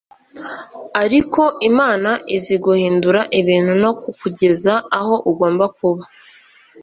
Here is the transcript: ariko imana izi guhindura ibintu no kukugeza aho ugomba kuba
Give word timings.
ariko 1.03 1.41
imana 1.69 2.11
izi 2.35 2.55
guhindura 2.65 3.21
ibintu 3.39 3.73
no 3.83 3.91
kukugeza 4.01 4.73
aho 4.99 5.15
ugomba 5.31 5.65
kuba 5.77 6.03